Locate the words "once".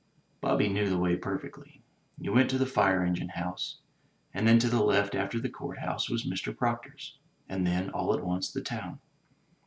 8.25-8.51